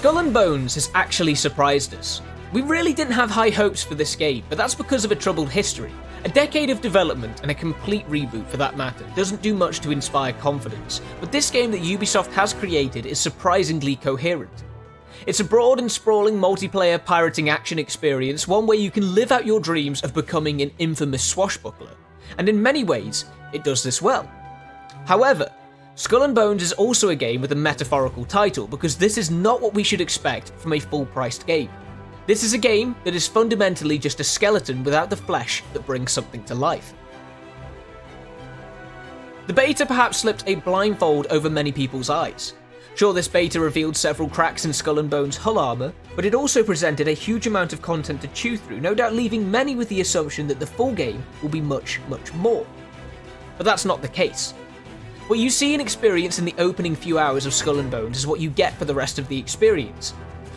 Skull 0.00 0.16
and 0.16 0.32
Bones 0.32 0.76
has 0.76 0.90
actually 0.94 1.34
surprised 1.34 1.92
us. 1.92 2.22
We 2.54 2.62
really 2.62 2.94
didn't 2.94 3.12
have 3.12 3.28
high 3.28 3.50
hopes 3.50 3.82
for 3.82 3.94
this 3.94 4.16
game, 4.16 4.44
but 4.48 4.56
that's 4.56 4.74
because 4.74 5.04
of 5.04 5.12
a 5.12 5.14
troubled 5.14 5.50
history. 5.50 5.92
A 6.24 6.28
decade 6.30 6.70
of 6.70 6.80
development 6.80 7.42
and 7.42 7.50
a 7.50 7.54
complete 7.54 8.08
reboot 8.08 8.46
for 8.46 8.56
that 8.56 8.78
matter 8.78 9.04
doesn't 9.14 9.42
do 9.42 9.52
much 9.52 9.80
to 9.80 9.90
inspire 9.90 10.32
confidence, 10.32 11.02
but 11.20 11.30
this 11.30 11.50
game 11.50 11.70
that 11.72 11.82
Ubisoft 11.82 12.32
has 12.32 12.54
created 12.54 13.04
is 13.04 13.20
surprisingly 13.20 13.94
coherent. 13.94 14.64
It's 15.26 15.40
a 15.40 15.44
broad 15.44 15.78
and 15.78 15.92
sprawling 15.92 16.36
multiplayer 16.36 17.04
pirating 17.04 17.50
action 17.50 17.78
experience, 17.78 18.48
one 18.48 18.66
where 18.66 18.78
you 18.78 18.90
can 18.90 19.14
live 19.14 19.30
out 19.30 19.44
your 19.44 19.60
dreams 19.60 20.02
of 20.02 20.14
becoming 20.14 20.62
an 20.62 20.70
infamous 20.78 21.22
swashbuckler, 21.22 21.94
and 22.38 22.48
in 22.48 22.62
many 22.62 22.84
ways, 22.84 23.26
it 23.52 23.64
does 23.64 23.82
this 23.82 24.00
well. 24.00 24.26
However, 25.04 25.52
Skull 26.00 26.22
and 26.22 26.34
Bones 26.34 26.62
is 26.62 26.72
also 26.72 27.10
a 27.10 27.14
game 27.14 27.42
with 27.42 27.52
a 27.52 27.54
metaphorical 27.54 28.24
title 28.24 28.66
because 28.66 28.96
this 28.96 29.18
is 29.18 29.30
not 29.30 29.60
what 29.60 29.74
we 29.74 29.82
should 29.82 30.00
expect 30.00 30.50
from 30.56 30.72
a 30.72 30.80
full 30.80 31.04
priced 31.04 31.46
game. 31.46 31.68
This 32.26 32.42
is 32.42 32.54
a 32.54 32.58
game 32.58 32.96
that 33.04 33.14
is 33.14 33.28
fundamentally 33.28 33.98
just 33.98 34.18
a 34.18 34.24
skeleton 34.24 34.82
without 34.82 35.10
the 35.10 35.16
flesh 35.18 35.62
that 35.74 35.84
brings 35.84 36.10
something 36.10 36.42
to 36.44 36.54
life. 36.54 36.94
The 39.46 39.52
beta 39.52 39.84
perhaps 39.84 40.16
slipped 40.16 40.44
a 40.46 40.54
blindfold 40.54 41.26
over 41.26 41.50
many 41.50 41.70
people's 41.70 42.08
eyes. 42.08 42.54
Sure, 42.94 43.12
this 43.12 43.28
beta 43.28 43.60
revealed 43.60 43.94
several 43.94 44.30
cracks 44.30 44.64
in 44.64 44.72
Skull 44.72 45.00
and 45.00 45.10
Bones' 45.10 45.36
hull 45.36 45.58
armour, 45.58 45.92
but 46.16 46.24
it 46.24 46.34
also 46.34 46.64
presented 46.64 47.08
a 47.08 47.12
huge 47.12 47.46
amount 47.46 47.74
of 47.74 47.82
content 47.82 48.22
to 48.22 48.28
chew 48.28 48.56
through, 48.56 48.80
no 48.80 48.94
doubt 48.94 49.12
leaving 49.12 49.50
many 49.50 49.74
with 49.74 49.90
the 49.90 50.00
assumption 50.00 50.48
that 50.48 50.60
the 50.60 50.66
full 50.66 50.94
game 50.94 51.22
will 51.42 51.50
be 51.50 51.60
much, 51.60 52.00
much 52.08 52.32
more. 52.32 52.66
But 53.58 53.66
that's 53.66 53.84
not 53.84 54.00
the 54.00 54.08
case. 54.08 54.54
What 55.30 55.38
you 55.38 55.48
see 55.48 55.74
and 55.74 55.80
experience 55.80 56.40
in 56.40 56.44
the 56.44 56.56
opening 56.58 56.96
few 56.96 57.16
hours 57.16 57.46
of 57.46 57.54
Skull 57.54 57.78
and 57.78 57.88
Bones 57.88 58.18
is 58.18 58.26
what 58.26 58.40
you 58.40 58.50
get 58.50 58.76
for 58.76 58.84
the 58.84 58.96
rest 58.96 59.16
of 59.16 59.28
the 59.28 59.38
experience, 59.38 60.12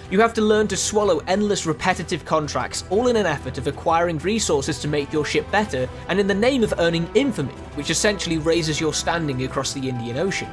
you 0.10 0.20
have 0.20 0.34
to 0.34 0.42
learn 0.42 0.68
to 0.70 0.76
swallow 0.76 1.20
endless 1.28 1.68
repetitive 1.68 2.26
contracts, 2.26 2.84
all 2.90 3.08
in 3.08 3.16
an 3.16 3.28
effort 3.28 3.60
of 3.60 3.68
acquiring 3.68 4.18
resources 4.18 4.80
to 4.80 4.88
make 4.88 5.14
your 5.14 5.26
ship 5.26 5.46
better, 5.52 5.88
and 6.08 6.20
in 6.20 6.26
the 6.26 6.34
name 6.34 6.64
of 6.64 6.74
earning 6.80 7.08
infamy, 7.14 7.54
which 7.76 7.92
essentially 7.92 8.40
raises 8.40 8.82
your 8.82 8.96
standing 8.96 9.44
across 9.44 9.74
the 9.74 9.88
Indian 9.88 10.18
Ocean. 10.18 10.50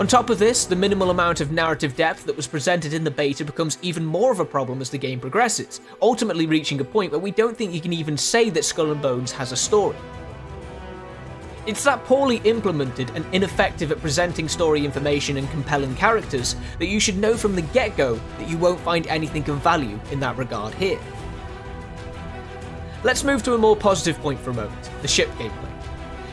On 0.00 0.06
top 0.08 0.28
of 0.28 0.40
this, 0.40 0.64
the 0.64 0.74
minimal 0.74 1.10
amount 1.10 1.40
of 1.40 1.52
narrative 1.52 1.94
depth 1.94 2.26
that 2.26 2.36
was 2.36 2.48
presented 2.48 2.92
in 2.92 3.04
the 3.04 3.10
beta 3.12 3.44
becomes 3.44 3.78
even 3.82 4.04
more 4.04 4.32
of 4.32 4.40
a 4.40 4.44
problem 4.44 4.80
as 4.80 4.90
the 4.90 4.98
game 4.98 5.20
progresses, 5.20 5.80
ultimately 6.00 6.46
reaching 6.46 6.80
a 6.80 6.84
point 6.84 7.12
where 7.12 7.20
we 7.20 7.30
don't 7.30 7.56
think 7.56 7.72
you 7.72 7.80
can 7.80 7.92
even 7.92 8.16
say 8.16 8.50
that 8.50 8.64
Skull 8.64 8.90
and 8.90 9.00
Bones 9.00 9.30
has 9.30 9.52
a 9.52 9.56
story. 9.56 9.94
It's 11.64 11.84
that 11.84 12.04
poorly 12.06 12.38
implemented 12.38 13.10
and 13.14 13.24
ineffective 13.32 13.92
at 13.92 14.00
presenting 14.00 14.48
story 14.48 14.84
information 14.84 15.36
and 15.36 15.48
compelling 15.50 15.94
characters 15.94 16.56
that 16.80 16.86
you 16.86 16.98
should 16.98 17.16
know 17.16 17.36
from 17.36 17.54
the 17.54 17.62
get 17.62 17.96
go 17.96 18.18
that 18.38 18.48
you 18.48 18.58
won't 18.58 18.80
find 18.80 19.06
anything 19.06 19.48
of 19.48 19.58
value 19.58 20.00
in 20.10 20.18
that 20.18 20.36
regard 20.36 20.74
here. 20.74 20.98
Let's 23.04 23.22
move 23.22 23.44
to 23.44 23.54
a 23.54 23.58
more 23.58 23.76
positive 23.76 24.20
point 24.20 24.40
for 24.40 24.50
a 24.50 24.54
moment 24.54 24.90
the 25.02 25.08
ship 25.08 25.28
gameplay. 25.38 25.68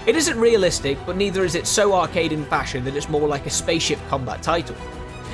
It 0.08 0.16
isn't 0.16 0.40
realistic, 0.40 0.98
but 1.06 1.16
neither 1.16 1.44
is 1.46 1.54
it 1.54 1.68
so 1.68 1.94
arcade 1.94 2.32
in 2.32 2.44
fashion 2.46 2.84
that 2.86 2.96
it's 2.96 3.10
more 3.10 3.28
like 3.28 3.46
a 3.46 3.52
spaceship 3.52 4.00
combat 4.08 4.42
title. 4.42 4.76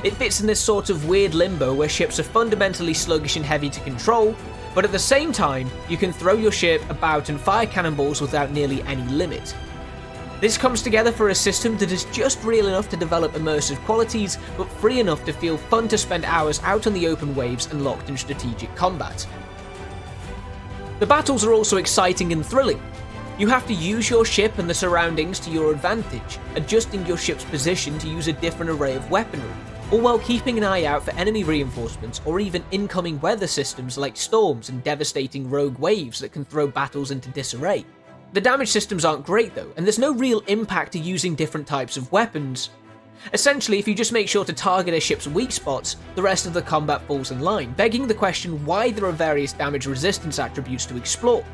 It 0.03 0.15
fits 0.15 0.41
in 0.41 0.47
this 0.47 0.59
sort 0.59 0.89
of 0.89 1.07
weird 1.07 1.33
limbo 1.33 1.73
where 1.73 1.87
ships 1.87 2.19
are 2.19 2.23
fundamentally 2.23 2.93
sluggish 2.93 3.37
and 3.37 3.45
heavy 3.45 3.69
to 3.69 3.79
control, 3.81 4.35
but 4.73 4.83
at 4.83 4.91
the 4.91 4.99
same 4.99 5.31
time, 5.31 5.69
you 5.87 5.95
can 5.95 6.11
throw 6.11 6.33
your 6.33 6.51
ship 6.51 6.81
about 6.89 7.29
and 7.29 7.39
fire 7.39 7.65
cannonballs 7.65 8.19
without 8.19 8.51
nearly 8.51 8.81
any 8.83 9.03
limit. 9.03 9.55
This 10.41 10.57
comes 10.57 10.81
together 10.81 11.13
for 11.13 11.29
a 11.29 11.35
system 11.35 11.77
that 11.77 11.93
is 11.93 12.03
just 12.05 12.43
real 12.43 12.67
enough 12.67 12.89
to 12.89 12.97
develop 12.97 13.33
immersive 13.33 13.77
qualities, 13.85 14.37
but 14.57 14.69
free 14.69 14.99
enough 14.99 15.23
to 15.25 15.31
feel 15.31 15.57
fun 15.57 15.87
to 15.87 15.97
spend 15.97 16.25
hours 16.25 16.59
out 16.63 16.87
on 16.87 16.93
the 16.93 17.07
open 17.07 17.33
waves 17.33 17.67
and 17.71 17.85
locked 17.85 18.09
in 18.09 18.17
strategic 18.17 18.75
combat. 18.75 19.25
The 20.99 21.05
battles 21.05 21.45
are 21.45 21.53
also 21.53 21.77
exciting 21.77 22.33
and 22.33 22.45
thrilling. 22.45 22.81
You 23.39 23.47
have 23.47 23.65
to 23.67 23.73
use 23.73 24.09
your 24.09 24.25
ship 24.25 24.57
and 24.59 24.69
the 24.69 24.73
surroundings 24.73 25.39
to 25.39 25.49
your 25.49 25.71
advantage, 25.71 26.37
adjusting 26.55 27.05
your 27.05 27.17
ship's 27.17 27.45
position 27.45 27.97
to 27.99 28.09
use 28.09 28.27
a 28.27 28.33
different 28.33 28.71
array 28.71 28.95
of 28.95 29.09
weaponry, 29.09 29.49
all 29.91 30.01
while 30.01 30.19
keeping 30.19 30.57
an 30.57 30.65
eye 30.65 30.83
out 30.83 31.03
for 31.03 31.11
enemy 31.11 31.45
reinforcements 31.45 32.21
or 32.25 32.41
even 32.41 32.63
incoming 32.71 33.21
weather 33.21 33.47
systems 33.47 33.97
like 33.97 34.17
storms 34.17 34.67
and 34.67 34.83
devastating 34.83 35.49
rogue 35.49 35.77
waves 35.79 36.19
that 36.19 36.33
can 36.33 36.43
throw 36.43 36.67
battles 36.67 37.11
into 37.11 37.29
disarray. 37.29 37.85
The 38.35 38.41
damage 38.41 38.67
systems 38.67 39.05
aren't 39.05 39.25
great 39.25 39.55
though, 39.55 39.71
and 39.77 39.85
there's 39.85 39.97
no 39.97 40.13
real 40.13 40.41
impact 40.47 40.91
to 40.91 40.99
using 40.99 41.35
different 41.35 41.65
types 41.65 41.95
of 41.95 42.11
weapons. 42.11 42.69
Essentially, 43.31 43.79
if 43.79 43.87
you 43.87 43.95
just 43.95 44.11
make 44.11 44.27
sure 44.27 44.43
to 44.43 44.51
target 44.51 44.93
a 44.93 44.99
ship's 44.99 45.25
weak 45.25 45.53
spots, 45.53 45.95
the 46.15 46.21
rest 46.21 46.45
of 46.45 46.53
the 46.53 46.61
combat 46.61 47.01
falls 47.03 47.31
in 47.31 47.39
line, 47.39 47.71
begging 47.75 48.07
the 48.07 48.13
question 48.13 48.65
why 48.65 48.91
there 48.91 49.05
are 49.05 49.13
various 49.13 49.53
damage 49.53 49.87
resistance 49.87 50.37
attributes 50.37 50.85
to 50.87 50.97
explore. 50.97 51.45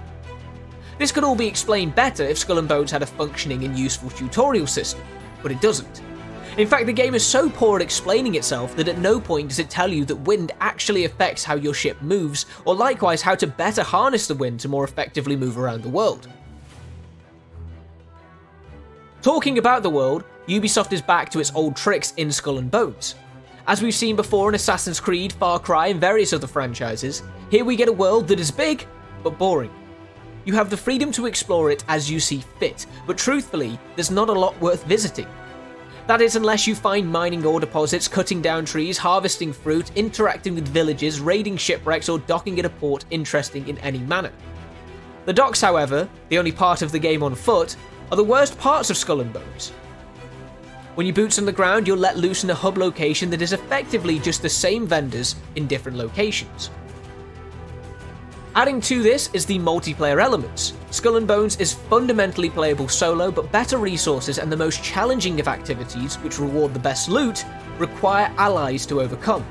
This 0.97 1.11
could 1.11 1.23
all 1.23 1.35
be 1.35 1.45
explained 1.45 1.93
better 1.93 2.23
if 2.23 2.39
Skull 2.39 2.57
and 2.57 2.67
Bones 2.67 2.89
had 2.89 3.03
a 3.03 3.05
functioning 3.05 3.63
and 3.63 3.77
useful 3.77 4.09
tutorial 4.09 4.65
system, 4.65 5.03
but 5.43 5.51
it 5.51 5.61
doesn't. 5.61 6.01
In 6.57 6.67
fact, 6.67 6.87
the 6.87 6.93
game 6.93 7.13
is 7.13 7.23
so 7.23 7.47
poor 7.47 7.77
at 7.77 7.83
explaining 7.83 8.33
itself 8.33 8.75
that 8.75 8.87
at 8.87 8.97
no 8.97 9.19
point 9.19 9.49
does 9.49 9.59
it 9.59 9.69
tell 9.69 9.87
you 9.87 10.03
that 10.05 10.15
wind 10.15 10.51
actually 10.59 11.05
affects 11.05 11.43
how 11.43 11.53
your 11.53 11.75
ship 11.75 12.01
moves, 12.01 12.47
or 12.65 12.73
likewise 12.73 13.21
how 13.21 13.35
to 13.35 13.45
better 13.45 13.83
harness 13.83 14.25
the 14.25 14.33
wind 14.33 14.59
to 14.61 14.67
more 14.67 14.83
effectively 14.83 15.35
move 15.35 15.59
around 15.59 15.83
the 15.83 15.87
world. 15.87 16.27
Talking 19.21 19.59
about 19.59 19.83
the 19.83 19.89
world, 19.89 20.23
Ubisoft 20.47 20.91
is 20.91 21.01
back 21.01 21.29
to 21.29 21.39
its 21.39 21.53
old 21.53 21.75
tricks 21.75 22.11
in 22.17 22.31
Skull 22.31 22.57
and 22.57 22.71
Bones. 22.71 23.13
As 23.67 23.79
we've 23.79 23.93
seen 23.93 24.15
before 24.15 24.49
in 24.49 24.55
Assassin's 24.55 24.99
Creed, 24.99 25.31
Far 25.33 25.59
Cry, 25.59 25.87
and 25.87 26.01
various 26.01 26.33
other 26.33 26.47
franchises, 26.47 27.21
here 27.51 27.63
we 27.63 27.75
get 27.75 27.87
a 27.87 27.93
world 27.93 28.27
that 28.27 28.39
is 28.39 28.49
big, 28.49 28.87
but 29.21 29.37
boring. 29.37 29.69
You 30.43 30.55
have 30.55 30.71
the 30.71 30.77
freedom 30.77 31.11
to 31.11 31.27
explore 31.27 31.69
it 31.69 31.83
as 31.87 32.09
you 32.09 32.19
see 32.19 32.43
fit, 32.57 32.87
but 33.05 33.15
truthfully, 33.15 33.79
there's 33.95 34.09
not 34.09 34.29
a 34.29 34.33
lot 34.33 34.59
worth 34.59 34.83
visiting. 34.85 35.27
That 36.07 36.21
is, 36.21 36.35
unless 36.35 36.65
you 36.65 36.73
find 36.73 37.07
mining 37.07 37.45
ore 37.45 37.59
deposits, 37.59 38.07
cutting 38.07 38.41
down 38.41 38.65
trees, 38.65 38.97
harvesting 38.97 39.53
fruit, 39.53 39.91
interacting 39.95 40.55
with 40.55 40.67
villages, 40.67 41.19
raiding 41.19 41.57
shipwrecks, 41.57 42.09
or 42.09 42.17
docking 42.17 42.57
at 42.57 42.65
a 42.65 42.69
port 42.69 43.05
interesting 43.11 43.67
in 43.67 43.77
any 43.79 43.99
manner. 43.99 44.31
The 45.25 45.33
docks, 45.33 45.61
however, 45.61 46.09
the 46.29 46.39
only 46.39 46.51
part 46.51 46.81
of 46.81 46.91
the 46.91 46.97
game 46.97 47.21
on 47.21 47.35
foot, 47.35 47.75
are 48.11 48.17
the 48.17 48.23
worst 48.23 48.57
parts 48.59 48.89
of 48.89 48.97
Skull 48.97 49.21
and 49.21 49.31
Bones. 49.31 49.69
When 50.95 51.07
you 51.07 51.13
boots 51.13 51.39
on 51.39 51.45
the 51.45 51.51
ground, 51.53 51.87
you're 51.87 51.95
let 51.95 52.17
loose 52.17 52.43
in 52.43 52.49
a 52.49 52.53
hub 52.53 52.77
location 52.77 53.29
that 53.29 53.41
is 53.41 53.53
effectively 53.53 54.19
just 54.19 54.41
the 54.41 54.49
same 54.49 54.85
vendors 54.85 55.35
in 55.55 55.65
different 55.65 55.97
locations. 55.97 56.69
Adding 58.53 58.81
to 58.81 59.01
this 59.01 59.29
is 59.31 59.45
the 59.45 59.59
multiplayer 59.59 60.21
elements. 60.21 60.73
Skull 60.89 61.15
and 61.15 61.25
Bones 61.25 61.55
is 61.55 61.73
fundamentally 61.73 62.49
playable 62.49 62.89
solo, 62.89 63.31
but 63.31 63.49
better 63.49 63.77
resources 63.77 64.39
and 64.39 64.51
the 64.51 64.57
most 64.57 64.83
challenging 64.83 65.39
of 65.39 65.47
activities, 65.47 66.15
which 66.15 66.37
reward 66.37 66.73
the 66.73 66.79
best 66.79 67.07
loot, 67.07 67.45
require 67.77 68.29
allies 68.37 68.85
to 68.87 68.99
overcome. 68.99 69.45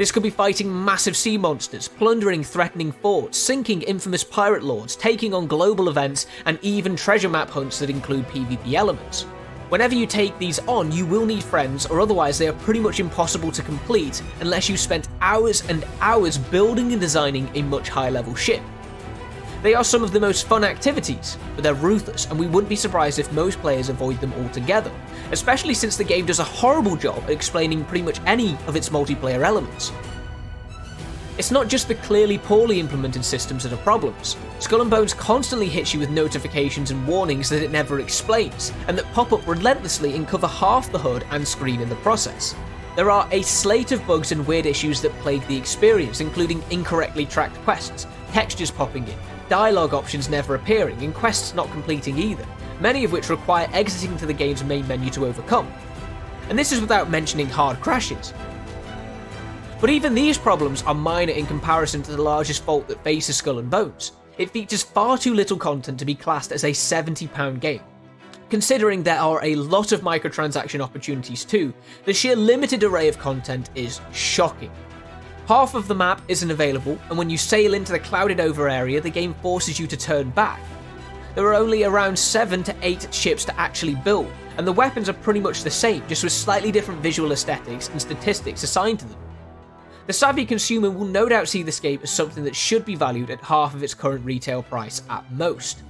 This 0.00 0.10
could 0.10 0.22
be 0.22 0.30
fighting 0.30 0.82
massive 0.86 1.14
sea 1.14 1.36
monsters, 1.36 1.86
plundering 1.86 2.42
threatening 2.42 2.90
forts, 2.90 3.36
sinking 3.36 3.82
infamous 3.82 4.24
pirate 4.24 4.62
lords, 4.62 4.96
taking 4.96 5.34
on 5.34 5.46
global 5.46 5.90
events, 5.90 6.24
and 6.46 6.58
even 6.62 6.96
treasure 6.96 7.28
map 7.28 7.50
hunts 7.50 7.78
that 7.80 7.90
include 7.90 8.26
PvP 8.28 8.72
elements. 8.72 9.24
Whenever 9.68 9.94
you 9.94 10.06
take 10.06 10.38
these 10.38 10.58
on, 10.60 10.90
you 10.90 11.04
will 11.04 11.26
need 11.26 11.44
friends, 11.44 11.84
or 11.84 12.00
otherwise 12.00 12.38
they 12.38 12.48
are 12.48 12.54
pretty 12.54 12.80
much 12.80 12.98
impossible 12.98 13.52
to 13.52 13.60
complete 13.60 14.22
unless 14.40 14.70
you 14.70 14.78
spent 14.78 15.06
hours 15.20 15.68
and 15.68 15.84
hours 16.00 16.38
building 16.38 16.92
and 16.92 17.00
designing 17.02 17.50
a 17.54 17.60
much 17.60 17.90
higher 17.90 18.10
level 18.10 18.34
ship. 18.34 18.62
They 19.62 19.74
are 19.74 19.84
some 19.84 20.02
of 20.02 20.12
the 20.12 20.20
most 20.20 20.46
fun 20.46 20.64
activities, 20.64 21.36
but 21.54 21.62
they're 21.62 21.74
ruthless, 21.74 22.26
and 22.26 22.38
we 22.38 22.46
wouldn't 22.46 22.70
be 22.70 22.76
surprised 22.76 23.18
if 23.18 23.30
most 23.32 23.60
players 23.60 23.90
avoid 23.90 24.18
them 24.18 24.32
altogether, 24.42 24.90
especially 25.32 25.74
since 25.74 25.98
the 25.98 26.04
game 26.04 26.24
does 26.24 26.38
a 26.38 26.44
horrible 26.44 26.96
job 26.96 27.22
at 27.24 27.30
explaining 27.30 27.84
pretty 27.84 28.02
much 28.02 28.20
any 28.24 28.56
of 28.66 28.74
its 28.74 28.88
multiplayer 28.88 29.44
elements. 29.44 29.92
It's 31.36 31.50
not 31.50 31.68
just 31.68 31.88
the 31.88 31.94
clearly 31.96 32.38
poorly 32.38 32.80
implemented 32.80 33.22
systems 33.22 33.62
that 33.64 33.72
are 33.74 33.78
problems. 33.78 34.38
Skull 34.60 34.80
and 34.80 34.90
Bones 34.90 35.12
constantly 35.12 35.68
hits 35.68 35.92
you 35.92 36.00
with 36.00 36.08
notifications 36.08 36.90
and 36.90 37.06
warnings 37.06 37.50
that 37.50 37.62
it 37.62 37.70
never 37.70 38.00
explains, 38.00 38.72
and 38.88 38.96
that 38.96 39.12
pop 39.12 39.30
up 39.32 39.46
relentlessly 39.46 40.16
and 40.16 40.26
cover 40.26 40.46
half 40.46 40.90
the 40.90 40.98
HUD 40.98 41.24
and 41.32 41.46
screen 41.46 41.82
in 41.82 41.88
the 41.90 41.96
process. 41.96 42.54
There 42.96 43.10
are 43.10 43.28
a 43.30 43.42
slate 43.42 43.92
of 43.92 44.06
bugs 44.06 44.32
and 44.32 44.46
weird 44.46 44.64
issues 44.64 45.02
that 45.02 45.12
plague 45.20 45.46
the 45.48 45.56
experience, 45.56 46.20
including 46.20 46.62
incorrectly 46.70 47.26
tracked 47.26 47.56
quests, 47.58 48.06
textures 48.32 48.70
popping 48.70 49.06
in, 49.06 49.18
dialogue 49.50 49.92
options 49.92 50.30
never 50.30 50.54
appearing, 50.54 51.02
and 51.02 51.14
quests 51.14 51.54
not 51.54 51.70
completing 51.72 52.16
either, 52.16 52.46
many 52.80 53.04
of 53.04 53.12
which 53.12 53.28
require 53.28 53.68
exiting 53.74 54.16
to 54.16 54.24
the 54.24 54.32
game's 54.32 54.64
main 54.64 54.88
menu 54.88 55.10
to 55.10 55.26
overcome. 55.26 55.70
And 56.48 56.58
this 56.58 56.72
is 56.72 56.80
without 56.80 57.10
mentioning 57.10 57.48
hard 57.48 57.78
crashes. 57.80 58.32
But 59.80 59.90
even 59.90 60.14
these 60.14 60.38
problems 60.38 60.82
are 60.84 60.94
minor 60.94 61.32
in 61.32 61.46
comparison 61.46 62.02
to 62.04 62.12
the 62.12 62.22
largest 62.22 62.62
fault 62.64 62.88
that 62.88 63.04
faces 63.04 63.36
Skull 63.36 63.58
and 63.58 63.68
Bones. 63.70 64.12
It 64.38 64.50
features 64.50 64.82
far 64.82 65.18
too 65.18 65.34
little 65.34 65.58
content 65.58 65.98
to 65.98 66.04
be 66.06 66.14
classed 66.14 66.52
as 66.52 66.64
a 66.64 66.70
£70 66.70 67.60
game. 67.60 67.82
considering 68.50 69.02
there 69.02 69.20
are 69.20 69.42
a 69.44 69.54
lot 69.54 69.92
of 69.92 70.02
microtransaction 70.02 70.80
opportunities 70.80 71.44
too, 71.44 71.72
the 72.04 72.12
sheer 72.12 72.36
limited 72.36 72.82
array 72.82 73.08
of 73.08 73.18
content 73.18 73.70
is 73.74 74.00
shocking. 74.12 74.72
Half 75.46 75.74
of 75.74 75.88
the 75.88 75.94
map 75.94 76.22
isn't 76.28 76.50
available, 76.50 76.98
and 77.08 77.18
when 77.18 77.28
you 77.28 77.36
sail 77.36 77.74
into 77.74 77.92
the 77.92 77.98
clouded 77.98 78.38
over 78.38 78.68
area, 78.68 79.00
the 79.00 79.10
game 79.10 79.34
forces 79.34 79.80
you 79.80 79.86
to 79.88 79.96
turn 79.96 80.30
back. 80.30 80.60
There 81.34 81.46
are 81.46 81.54
only 81.54 81.84
around 81.84 82.18
7 82.18 82.62
to 82.64 82.74
8 82.82 83.12
ships 83.12 83.44
to 83.46 83.60
actually 83.60 83.94
build, 83.96 84.30
and 84.58 84.66
the 84.66 84.72
weapons 84.72 85.08
are 85.08 85.14
pretty 85.14 85.40
much 85.40 85.62
the 85.62 85.70
same, 85.70 86.06
just 86.06 86.22
with 86.22 86.32
slightly 86.32 86.70
different 86.70 87.00
visual 87.00 87.32
aesthetics 87.32 87.88
and 87.88 88.00
statistics 88.00 88.62
assigned 88.62 89.00
to 89.00 89.06
them. 89.06 89.18
The 90.06 90.12
savvy 90.12 90.44
consumer 90.44 90.90
will 90.90 91.06
no 91.06 91.28
doubt 91.28 91.48
see 91.48 91.62
this 91.62 91.78
game 91.78 92.00
as 92.02 92.10
something 92.10 92.42
that 92.44 92.56
should 92.56 92.84
be 92.84 92.96
valued 92.96 93.30
at 93.30 93.40
half 93.40 93.74
of 93.74 93.82
its 93.82 93.94
current 93.94 94.24
retail 94.24 94.62
price 94.62 95.02
at 95.08 95.30
most. 95.32 95.82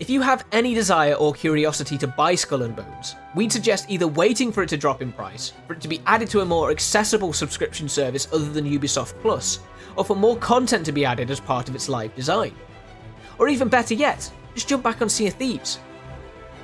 If 0.00 0.10
you 0.10 0.22
have 0.22 0.44
any 0.50 0.74
desire 0.74 1.14
or 1.14 1.32
curiosity 1.32 1.96
to 1.98 2.08
buy 2.08 2.34
Skull 2.34 2.62
and 2.62 2.74
Bones, 2.74 3.14
we'd 3.36 3.52
suggest 3.52 3.88
either 3.88 4.08
waiting 4.08 4.50
for 4.50 4.64
it 4.64 4.68
to 4.70 4.76
drop 4.76 5.00
in 5.02 5.12
price, 5.12 5.52
for 5.68 5.74
it 5.74 5.80
to 5.82 5.88
be 5.88 6.02
added 6.04 6.28
to 6.30 6.40
a 6.40 6.44
more 6.44 6.72
accessible 6.72 7.32
subscription 7.32 7.88
service 7.88 8.26
other 8.32 8.50
than 8.50 8.64
Ubisoft 8.68 9.14
Plus, 9.22 9.60
or 9.94 10.04
for 10.04 10.16
more 10.16 10.36
content 10.38 10.84
to 10.86 10.92
be 10.92 11.04
added 11.04 11.30
as 11.30 11.38
part 11.38 11.68
of 11.68 11.76
its 11.76 11.88
live 11.88 12.12
design. 12.16 12.52
Or 13.38 13.48
even 13.48 13.68
better 13.68 13.94
yet, 13.94 14.28
just 14.54 14.68
jump 14.68 14.82
back 14.82 15.00
on 15.00 15.08
Sea 15.08 15.28
of 15.28 15.34
Thieves. 15.34 15.78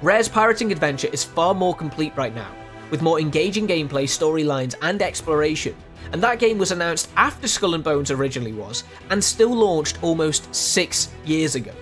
Rare's 0.02 0.28
pirating 0.28 0.72
adventure 0.72 1.08
is 1.12 1.22
far 1.22 1.54
more 1.54 1.74
complete 1.74 2.16
right 2.16 2.34
now, 2.34 2.50
with 2.90 3.00
more 3.00 3.20
engaging 3.20 3.68
gameplay, 3.68 4.08
storylines, 4.08 4.74
and 4.82 5.00
exploration, 5.00 5.76
and 6.10 6.20
that 6.20 6.40
game 6.40 6.58
was 6.58 6.72
announced 6.72 7.08
after 7.16 7.46
Skull 7.46 7.76
and 7.76 7.84
Bones 7.84 8.10
originally 8.10 8.52
was, 8.52 8.82
and 9.10 9.22
still 9.22 9.54
launched 9.54 10.02
almost 10.02 10.52
six 10.52 11.10
years 11.24 11.54
ago. 11.54 11.72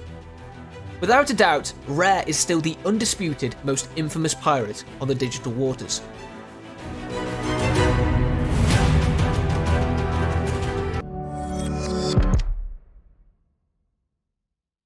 Without 1.01 1.31
a 1.31 1.35
doubt, 1.35 1.73
Rare 1.87 2.25
is 2.27 2.37
still 2.37 2.61
the 2.61 2.77
undisputed 2.85 3.55
most 3.63 3.89
infamous 3.95 4.35
pirate 4.35 4.85
on 5.01 5.07
the 5.07 5.15
digital 5.15 5.53
waters. 5.53 6.03